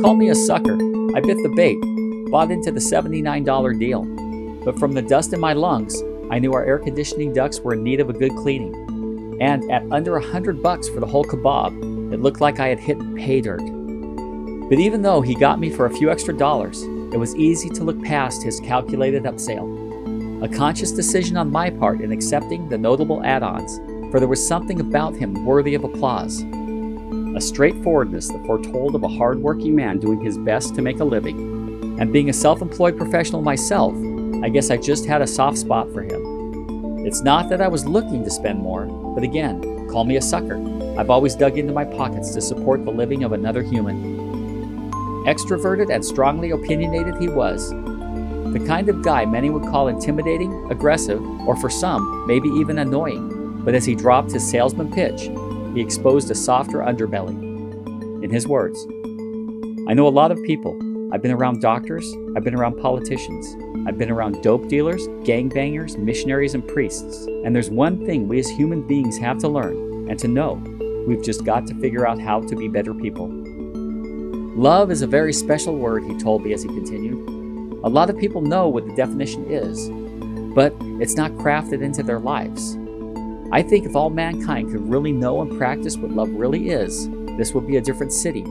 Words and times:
call 0.00 0.14
me 0.14 0.28
a 0.28 0.34
sucker. 0.34 0.74
I 1.16 1.20
bit 1.20 1.38
the 1.42 1.52
bait, 1.56 1.78
bought 2.30 2.50
into 2.50 2.70
the 2.70 2.80
$79 2.80 3.78
deal. 3.78 4.04
But 4.64 4.78
from 4.78 4.92
the 4.92 5.02
dust 5.02 5.32
in 5.32 5.40
my 5.40 5.52
lungs, 5.54 6.02
I 6.30 6.38
knew 6.38 6.52
our 6.52 6.64
air 6.64 6.78
conditioning 6.78 7.32
ducts 7.32 7.60
were 7.60 7.74
in 7.74 7.82
need 7.82 8.00
of 8.00 8.08
a 8.08 8.12
good 8.12 8.34
cleaning. 8.36 9.38
And 9.40 9.70
at 9.70 9.82
under 9.90 10.16
a 10.16 10.24
hundred 10.24 10.62
bucks 10.62 10.88
for 10.88 11.00
the 11.00 11.06
whole 11.06 11.24
kebab, 11.24 12.12
it 12.12 12.20
looked 12.20 12.40
like 12.40 12.60
I 12.60 12.68
had 12.68 12.78
hit 12.78 12.98
pay 13.16 13.40
dirt. 13.40 13.62
But 14.68 14.78
even 14.78 15.02
though 15.02 15.20
he 15.20 15.34
got 15.34 15.58
me 15.58 15.70
for 15.70 15.86
a 15.86 15.94
few 15.94 16.10
extra 16.10 16.36
dollars, 16.36 16.82
it 16.82 17.18
was 17.18 17.34
easy 17.36 17.68
to 17.70 17.84
look 17.84 18.02
past 18.02 18.42
his 18.42 18.60
calculated 18.60 19.24
upsale. 19.24 20.44
A 20.44 20.48
conscious 20.48 20.92
decision 20.92 21.36
on 21.36 21.50
my 21.50 21.70
part 21.70 22.00
in 22.00 22.12
accepting 22.12 22.68
the 22.68 22.78
notable 22.78 23.24
add 23.24 23.42
ons, 23.42 23.78
for 24.10 24.20
there 24.20 24.28
was 24.28 24.46
something 24.46 24.80
about 24.80 25.16
him 25.16 25.44
worthy 25.44 25.74
of 25.74 25.84
applause. 25.84 26.42
A 27.36 27.40
straightforwardness 27.40 28.28
that 28.28 28.44
foretold 28.46 28.94
of 28.94 29.02
a 29.04 29.08
hard 29.08 29.40
working 29.40 29.76
man 29.76 29.98
doing 29.98 30.20
his 30.20 30.38
best 30.38 30.74
to 30.74 30.82
make 30.82 31.00
a 31.00 31.04
living. 31.04 31.98
And 32.00 32.12
being 32.12 32.30
a 32.30 32.32
self 32.32 32.62
employed 32.62 32.96
professional 32.96 33.42
myself, 33.42 33.94
I 34.42 34.48
guess 34.48 34.70
I 34.70 34.76
just 34.76 35.06
had 35.06 35.22
a 35.22 35.26
soft 35.26 35.58
spot 35.58 35.92
for 35.92 36.02
him. 36.02 37.06
It's 37.06 37.22
not 37.22 37.48
that 37.50 37.60
I 37.60 37.68
was 37.68 37.86
looking 37.86 38.24
to 38.24 38.30
spend 38.30 38.58
more, 38.58 38.86
but 39.14 39.22
again, 39.22 39.88
call 39.88 40.04
me 40.04 40.16
a 40.16 40.22
sucker. 40.22 40.56
I've 40.98 41.10
always 41.10 41.34
dug 41.34 41.58
into 41.58 41.72
my 41.72 41.84
pockets 41.84 42.34
to 42.34 42.40
support 42.40 42.84
the 42.84 42.90
living 42.90 43.24
of 43.24 43.32
another 43.32 43.62
human. 43.62 44.90
Extroverted 45.24 45.94
and 45.94 46.04
strongly 46.04 46.50
opinionated 46.50 47.16
he 47.20 47.28
was. 47.28 47.70
The 48.52 48.64
kind 48.66 48.88
of 48.88 49.02
guy 49.02 49.26
many 49.26 49.50
would 49.50 49.64
call 49.64 49.88
intimidating, 49.88 50.70
aggressive, 50.70 51.22
or 51.46 51.54
for 51.56 51.68
some, 51.68 52.26
maybe 52.26 52.48
even 52.48 52.78
annoying. 52.78 53.62
But 53.64 53.74
as 53.74 53.84
he 53.84 53.94
dropped 53.94 54.32
his 54.32 54.48
salesman 54.48 54.90
pitch, 54.90 55.28
he 55.78 55.84
exposed 55.84 56.28
a 56.28 56.34
softer 56.34 56.78
underbelly. 56.78 57.40
In 58.24 58.30
his 58.30 58.48
words, 58.48 58.84
I 59.88 59.94
know 59.94 60.08
a 60.08 60.10
lot 60.10 60.32
of 60.32 60.42
people. 60.42 60.76
I've 61.12 61.22
been 61.22 61.30
around 61.30 61.60
doctors, 61.60 62.04
I've 62.34 62.42
been 62.42 62.56
around 62.56 62.78
politicians, 62.78 63.56
I've 63.86 63.96
been 63.96 64.10
around 64.10 64.42
dope 64.42 64.66
dealers, 64.66 65.06
gangbangers, 65.22 65.96
missionaries, 65.96 66.54
and 66.54 66.66
priests. 66.66 67.26
And 67.44 67.54
there's 67.54 67.70
one 67.70 68.04
thing 68.04 68.26
we 68.26 68.40
as 68.40 68.48
human 68.48 68.88
beings 68.88 69.18
have 69.18 69.38
to 69.38 69.48
learn 69.48 70.10
and 70.10 70.18
to 70.18 70.26
know 70.26 70.54
we've 71.06 71.22
just 71.22 71.44
got 71.44 71.64
to 71.68 71.76
figure 71.76 72.08
out 72.08 72.20
how 72.20 72.40
to 72.40 72.56
be 72.56 72.66
better 72.66 72.92
people. 72.92 73.28
Love 74.56 74.90
is 74.90 75.02
a 75.02 75.06
very 75.06 75.32
special 75.32 75.76
word, 75.76 76.02
he 76.02 76.18
told 76.18 76.42
me 76.42 76.52
as 76.54 76.64
he 76.64 76.68
continued. 76.68 77.24
A 77.84 77.88
lot 77.88 78.10
of 78.10 78.18
people 78.18 78.40
know 78.40 78.66
what 78.68 78.84
the 78.84 78.96
definition 78.96 79.44
is, 79.48 79.88
but 80.56 80.74
it's 81.00 81.14
not 81.14 81.30
crafted 81.34 81.82
into 81.82 82.02
their 82.02 82.18
lives. 82.18 82.76
I 83.50 83.62
think 83.62 83.86
if 83.86 83.96
all 83.96 84.10
mankind 84.10 84.70
could 84.70 84.88
really 84.88 85.12
know 85.12 85.40
and 85.40 85.56
practice 85.56 85.96
what 85.96 86.10
love 86.10 86.30
really 86.30 86.68
is, 86.68 87.08
this 87.38 87.54
would 87.54 87.66
be 87.66 87.78
a 87.78 87.80
different 87.80 88.12
city, 88.12 88.42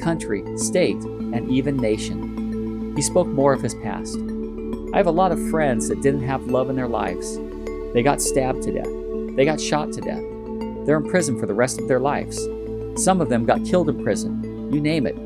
country, 0.00 0.44
state, 0.56 1.02
and 1.02 1.50
even 1.50 1.76
nation. 1.76 2.94
He 2.94 3.02
spoke 3.02 3.26
more 3.26 3.52
of 3.52 3.60
his 3.60 3.74
past. 3.74 4.16
I 4.94 4.98
have 4.98 5.08
a 5.08 5.10
lot 5.10 5.32
of 5.32 5.50
friends 5.50 5.88
that 5.88 6.00
didn't 6.00 6.22
have 6.22 6.46
love 6.46 6.70
in 6.70 6.76
their 6.76 6.86
lives. 6.86 7.38
They 7.92 8.04
got 8.04 8.22
stabbed 8.22 8.62
to 8.62 8.72
death. 8.72 9.36
They 9.36 9.44
got 9.44 9.60
shot 9.60 9.92
to 9.94 10.00
death. 10.00 10.22
They're 10.86 10.98
in 10.98 11.10
prison 11.10 11.40
for 11.40 11.46
the 11.46 11.54
rest 11.54 11.80
of 11.80 11.88
their 11.88 12.00
lives. 12.00 12.40
Some 12.94 13.20
of 13.20 13.28
them 13.28 13.46
got 13.46 13.64
killed 13.64 13.88
in 13.88 14.04
prison. 14.04 14.72
You 14.72 14.80
name 14.80 15.08
it. 15.08 15.16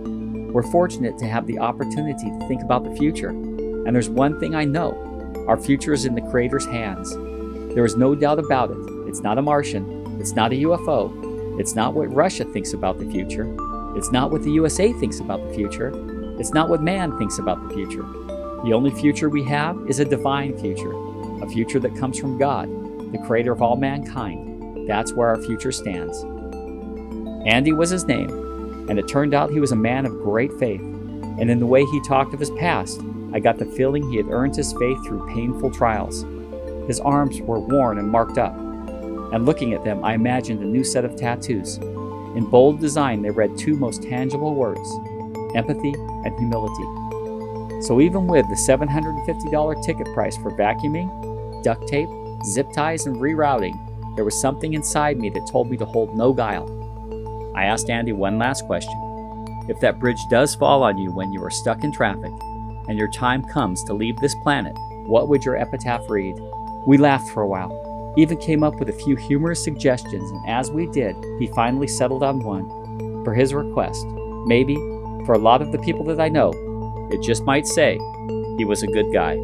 We're 0.53 0.63
fortunate 0.63 1.19
to 1.19 1.27
have 1.27 1.47
the 1.47 1.59
opportunity 1.59 2.31
to 2.31 2.49
think 2.49 2.63
about 2.63 2.85
the 2.85 2.97
future. 2.97 3.29
And 3.29 3.95
there's 3.95 4.09
one 4.09 4.41
thing 4.41 4.55
I 4.55 4.65
know 4.65 5.45
our 5.47 5.59
future 5.59 5.93
is 5.93 6.07
in 6.07 6.15
the 6.15 6.23
Creator's 6.23 6.65
hands. 6.65 7.15
There 7.75 7.85
is 7.85 7.97
no 7.97 8.15
doubt 8.15 8.39
about 8.39 8.71
it. 8.71 8.79
It's 9.09 9.21
not 9.21 9.39
a 9.39 9.43
Martian. 9.43 10.21
It's 10.21 10.33
not 10.33 10.53
a 10.53 10.57
UFO. 10.57 11.59
It's 11.61 11.75
not 11.75 11.95
what 11.95 12.13
Russia 12.13 12.45
thinks 12.45 12.73
about 12.73 12.99
the 12.99 13.09
future. 13.11 13.47
It's 13.97 14.11
not 14.11 14.31
what 14.31 14.43
the 14.43 14.51
USA 14.53 14.93
thinks 14.93 15.21
about 15.21 15.47
the 15.47 15.55
future. 15.55 15.93
It's 16.41 16.53
not 16.53 16.69
what 16.69 16.83
man 16.83 17.17
thinks 17.19 17.39
about 17.39 17.69
the 17.69 17.75
future. 17.75 18.03
The 18.65 18.73
only 18.73 18.91
future 18.91 19.29
we 19.29 19.45
have 19.45 19.77
is 19.89 20.01
a 20.01 20.05
divine 20.05 20.59
future, 20.59 20.93
a 21.43 21.49
future 21.49 21.79
that 21.81 21.97
comes 21.97 22.19
from 22.19 22.39
God, 22.39 22.69
the 23.13 23.19
creator 23.19 23.53
of 23.53 23.63
all 23.63 23.77
mankind. 23.77 24.89
That's 24.89 25.13
where 25.13 25.29
our 25.29 25.41
future 25.43 25.73
stands. 25.73 26.25
Andy 27.47 27.73
was 27.73 27.91
his 27.91 28.05
name, 28.05 28.31
and 28.89 28.99
it 28.99 29.07
turned 29.07 29.33
out 29.33 29.51
he 29.51 29.61
was 29.61 29.73
a 29.73 29.77
man 29.77 30.07
of 30.07 30.23
great 30.23 30.53
faith. 30.59 30.81
And 30.81 31.51
in 31.51 31.61
the 31.61 31.67
way 31.67 31.85
he 31.85 32.01
talked 32.03 32.35
of 32.35 32.41
his 32.41 32.51
past, 32.59 33.01
I 33.33 33.39
got 33.39 33.59
the 33.59 33.65
feeling 33.65 34.11
he 34.11 34.17
had 34.17 34.29
earned 34.31 34.57
his 34.57 34.73
faith 34.73 34.99
through 35.05 35.33
painful 35.35 35.71
trials. 35.71 36.25
His 36.91 36.99
arms 36.99 37.41
were 37.41 37.61
worn 37.61 37.99
and 37.99 38.11
marked 38.11 38.37
up, 38.37 38.59
and 38.59 39.47
looking 39.47 39.75
at 39.75 39.85
them, 39.85 40.05
I 40.05 40.15
imagined 40.15 40.61
a 40.61 40.67
new 40.67 40.83
set 40.83 41.05
of 41.05 41.15
tattoos 41.15 41.79
in 42.37 42.45
bold 42.45 42.81
design, 42.81 43.23
they 43.23 43.31
read 43.31 43.59
two 43.59 43.77
most 43.77 44.03
tangible 44.03 44.55
words 44.55 44.89
empathy 45.57 45.93
and 45.95 46.39
humility. 46.39 47.83
So, 47.83 48.01
even 48.01 48.29
with 48.29 48.47
the 48.49 48.55
$750 48.55 49.85
ticket 49.85 50.07
price 50.15 50.37
for 50.37 50.53
vacuuming, 50.53 51.63
duct 51.65 51.89
tape, 51.89 52.09
zip 52.45 52.73
ties, 52.73 53.07
and 53.07 53.17
rerouting, 53.17 53.75
there 54.15 54.25
was 54.25 54.41
something 54.41 54.75
inside 54.75 55.19
me 55.19 55.29
that 55.31 55.49
told 55.49 55.69
me 55.71 55.77
to 55.77 55.85
hold 55.85 56.17
no 56.17 56.33
guile. 56.33 56.69
I 57.57 57.65
asked 57.65 57.91
Andy 57.91 58.13
one 58.13 58.39
last 58.39 58.67
question. 58.67 58.95
If 59.69 59.81
that 59.81 59.99
bridge 59.99 60.21
does 60.31 60.55
fall 60.55 60.85
on 60.85 60.99
you 60.99 61.11
when 61.11 61.33
you 61.33 61.43
are 61.43 61.51
stuck 61.51 61.83
in 61.83 61.93
traffic 61.93 62.33
and 62.89 62.99
your 62.99 63.11
time 63.11 63.43
comes 63.45 63.83
to 63.85 63.95
leave 63.95 64.17
this 64.19 64.37
planet, 64.43 64.77
what 65.07 65.29
would 65.29 65.45
your 65.45 65.57
epitaph 65.57 66.09
read? 66.09 66.37
We 66.87 66.99
laughed 66.99 67.31
for 67.31 67.43
a 67.43 67.47
while 67.47 67.91
even 68.17 68.37
came 68.39 68.63
up 68.63 68.75
with 68.77 68.89
a 68.89 68.93
few 68.93 69.17
humorous 69.17 69.63
suggestions, 69.63 70.31
and 70.31 70.49
as 70.49 70.71
we 70.71 70.87
did, 70.87 71.15
he 71.39 71.47
finally 71.49 71.87
settled 71.87 72.23
on 72.23 72.41
one. 72.41 72.69
For 73.25 73.35
his 73.35 73.55
request, 73.55 74.05
maybe, 74.47 74.75
for 75.27 75.35
a 75.35 75.39
lot 75.39 75.63
of 75.63 75.73
the 75.73 75.79
people 75.79 76.05
that 76.07 76.21
I 76.21 76.29
know, 76.29 76.53
it 77.13 77.23
just 77.23 77.45
might 77.45 77.67
say 77.67 77.99
he 78.57 78.65
was 78.65 78.83
a 78.83 78.89
good 78.89 79.13
guy. 79.13 79.37